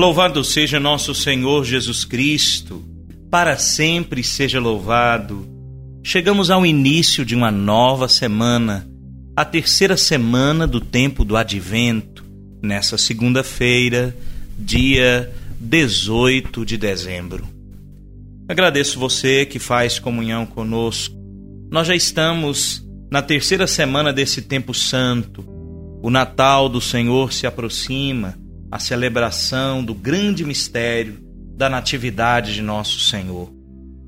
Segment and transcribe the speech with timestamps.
[0.00, 2.82] Louvado seja nosso Senhor Jesus Cristo,
[3.30, 5.46] para sempre seja louvado.
[6.02, 8.88] Chegamos ao início de uma nova semana,
[9.36, 12.24] a terceira semana do tempo do advento,
[12.62, 14.16] nessa segunda-feira,
[14.58, 17.46] dia 18 de dezembro.
[18.48, 21.14] Agradeço você que faz comunhão conosco.
[21.70, 25.44] Nós já estamos na terceira semana desse tempo santo.
[26.02, 28.39] O Natal do Senhor se aproxima
[28.70, 31.18] a celebração do grande mistério
[31.56, 33.52] da Natividade de Nosso Senhor.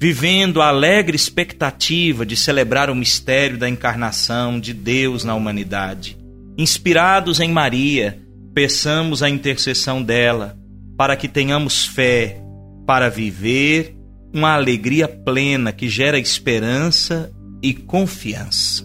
[0.00, 6.16] Vivendo a alegre expectativa de celebrar o mistério da encarnação de Deus na humanidade.
[6.56, 8.18] Inspirados em Maria,
[8.54, 10.56] peçamos a intercessão dela
[10.96, 12.40] para que tenhamos fé
[12.86, 13.96] para viver
[14.32, 18.84] uma alegria plena que gera esperança e confiança.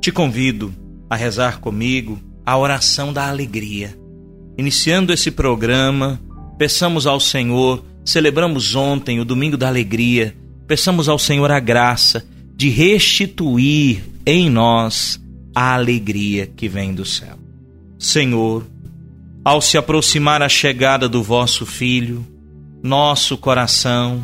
[0.00, 0.74] Te convido
[1.08, 3.98] a rezar comigo a oração da alegria
[4.56, 6.20] Iniciando esse programa,
[6.58, 12.68] peçamos ao Senhor, celebramos ontem o Domingo da Alegria, peçamos ao Senhor a graça de
[12.68, 15.20] restituir em nós
[15.54, 17.38] a alegria que vem do céu.
[17.98, 18.66] Senhor,
[19.44, 22.26] ao se aproximar a chegada do vosso Filho,
[22.82, 24.22] nosso coração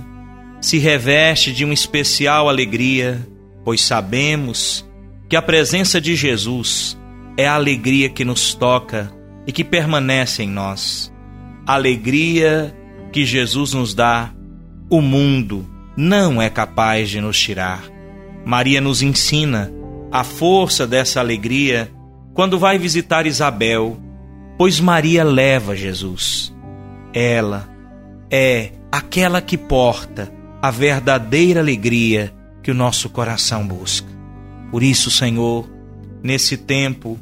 [0.61, 3.27] se reveste de uma especial alegria,
[3.64, 4.84] pois sabemos
[5.28, 6.96] que a presença de Jesus
[7.36, 9.12] é a alegria que nos toca
[9.47, 11.12] e que permanece em nós.
[11.66, 12.75] A alegria
[13.12, 14.33] que Jesus nos dá,
[14.91, 17.83] o mundo não é capaz de nos tirar.
[18.45, 19.73] Maria nos ensina
[20.11, 21.90] a força dessa alegria
[22.34, 23.98] quando vai visitar Isabel,
[24.58, 26.55] pois Maria leva Jesus.
[27.13, 27.68] Ela
[28.30, 30.30] é aquela que porta
[30.61, 32.33] a verdadeira alegria
[32.63, 34.08] que o nosso coração busca.
[34.70, 35.68] Por isso, Senhor,
[36.23, 37.18] nesse tempo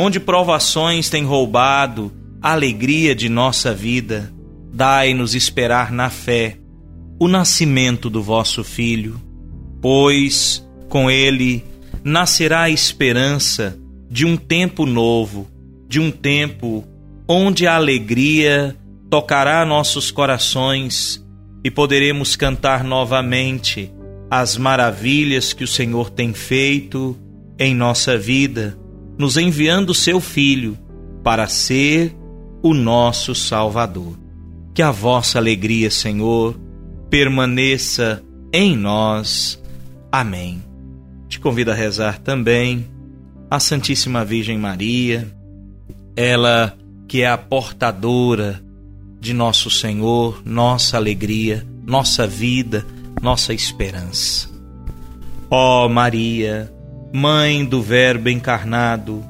[0.00, 4.32] onde provações têm roubado a alegria de nossa vida,
[4.72, 6.56] dai-nos esperar na fé
[7.18, 9.20] o nascimento do vosso Filho,
[9.78, 11.62] pois com ele
[12.02, 13.78] nascerá a esperança
[14.10, 15.46] de um tempo novo,
[15.86, 16.82] de um tempo
[17.28, 18.74] onde a alegria
[19.10, 21.22] tocará nossos corações
[21.62, 23.92] e poderemos cantar novamente
[24.30, 27.18] as maravilhas que o Senhor tem feito
[27.58, 28.79] em nossa vida
[29.20, 30.78] nos enviando seu Filho
[31.22, 32.16] para ser
[32.62, 34.18] o nosso Salvador.
[34.72, 36.58] Que a vossa alegria, Senhor,
[37.10, 39.62] permaneça em nós.
[40.10, 40.64] Amém.
[41.28, 42.86] Te convido a rezar também
[43.50, 45.30] a Santíssima Virgem Maria,
[46.16, 46.74] ela
[47.06, 48.62] que é a portadora
[49.20, 52.86] de nosso Senhor, nossa alegria, nossa vida,
[53.20, 54.48] nossa esperança.
[55.50, 56.72] Ó oh, Maria,
[57.12, 59.24] Mãe do Verbo encarnado,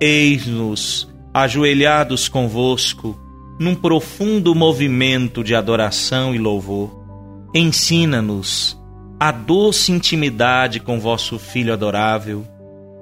[0.00, 3.18] eis-nos ajoelhados convosco
[3.58, 7.04] num profundo movimento de adoração e louvor.
[7.52, 8.80] Ensina-nos
[9.18, 12.46] a doce intimidade com vosso Filho adorável.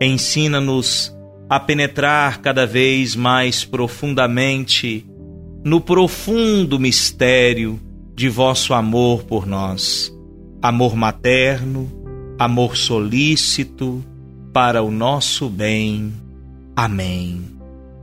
[0.00, 1.14] Ensina-nos
[1.48, 5.06] a penetrar cada vez mais profundamente
[5.62, 7.78] no profundo mistério
[8.14, 10.10] de vosso amor por nós.
[10.62, 11.90] Amor materno,
[12.38, 14.02] amor solícito,
[14.54, 16.14] para o nosso bem.
[16.76, 17.44] Amém.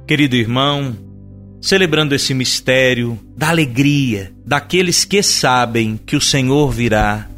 [0.05, 0.93] Querido irmão,
[1.61, 7.29] celebrando esse mistério da alegria daqueles que sabem que o Senhor virá,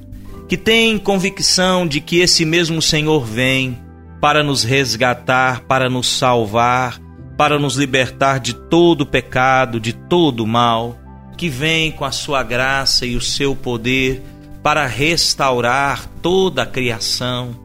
[0.49, 3.77] que têm convicção de que esse mesmo Senhor vem
[4.19, 6.99] para nos resgatar, para nos salvar,
[7.37, 10.97] para nos libertar de todo pecado, de todo mal,
[11.37, 14.23] que vem com a sua graça e o seu poder
[14.63, 17.62] para restaurar toda a criação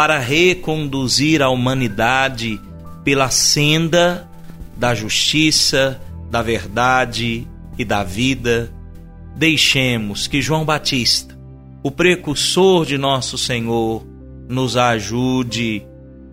[0.00, 2.58] para reconduzir a humanidade
[3.04, 4.26] pela senda
[4.74, 6.00] da justiça,
[6.30, 8.72] da verdade e da vida,
[9.36, 11.38] deixemos que João Batista,
[11.82, 14.02] o precursor de nosso Senhor,
[14.48, 15.82] nos ajude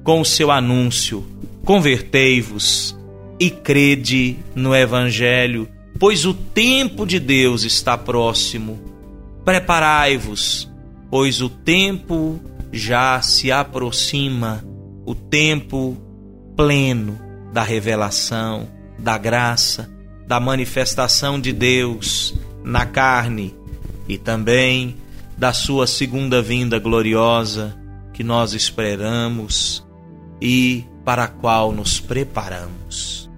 [0.02, 1.28] com o seu anúncio:
[1.66, 2.98] convertei-vos
[3.38, 5.68] e crede no Evangelho,
[6.00, 8.80] pois o tempo de Deus está próximo.
[9.44, 10.72] Preparai-vos,
[11.12, 12.40] pois o tempo
[12.72, 14.64] já se aproxima
[15.06, 15.98] o tempo
[16.56, 17.19] pleno
[17.54, 18.68] da revelação,
[19.00, 19.90] da graça,
[20.28, 23.56] da manifestação de Deus na carne
[24.08, 24.98] e também
[25.38, 27.78] da sua segunda vinda gloriosa
[28.14, 29.86] que nós esperamos
[30.42, 33.30] e para a qual nos preparamos.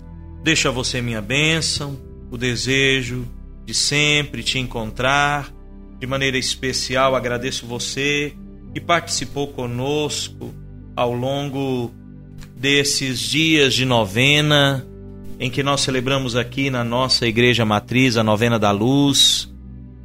[0.43, 1.99] Deixa você minha bênção,
[2.31, 3.27] o desejo
[3.65, 5.53] de sempre te encontrar.
[5.99, 8.33] De maneira especial, agradeço você
[8.73, 10.53] que participou conosco
[10.95, 11.91] ao longo
[12.55, 14.85] desses dias de novena,
[15.39, 19.49] em que nós celebramos aqui na nossa igreja matriz a novena da luz,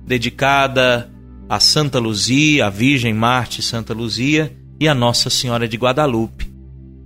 [0.06, 1.10] dedicada
[1.48, 6.52] a Santa Luzia, a Virgem Marte Santa Luzia e a Nossa Senhora de Guadalupe.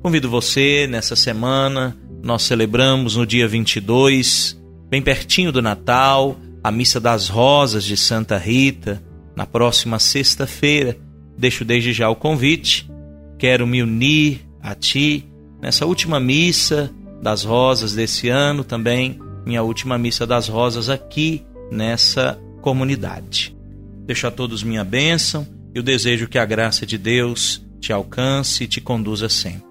[0.00, 7.00] Convido você nessa semana, nós celebramos no dia 22, bem pertinho do Natal, a Missa
[7.00, 9.02] das Rosas de Santa Rita,
[9.34, 10.96] na próxima sexta-feira.
[11.38, 12.90] Deixo desde já o convite.
[13.38, 15.24] Quero me unir a ti
[15.62, 16.92] nessa última missa
[17.22, 23.56] das rosas desse ano, também minha última missa das rosas aqui nessa comunidade.
[24.04, 28.64] Deixo a todos minha bênção e o desejo que a graça de Deus te alcance
[28.64, 29.68] e te conduza sempre.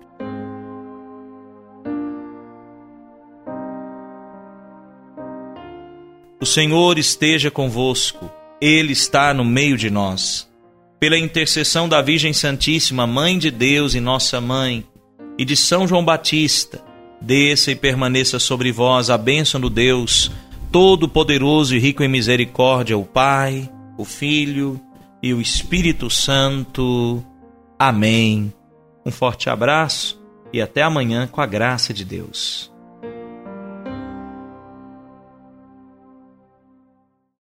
[6.39, 8.31] O Senhor esteja convosco,
[8.61, 10.47] Ele está no meio de nós.
[10.99, 14.83] Pela intercessão da Virgem Santíssima, Mãe de Deus e Nossa Mãe,
[15.37, 16.83] e de São João Batista,
[17.21, 20.31] desça e permaneça sobre vós a bênção do Deus,
[20.71, 24.81] Todo-Poderoso e rico em misericórdia, o Pai, o Filho
[25.21, 27.23] e o Espírito Santo.
[27.77, 28.51] Amém.
[29.05, 30.19] Um forte abraço
[30.51, 32.71] e até amanhã com a graça de Deus.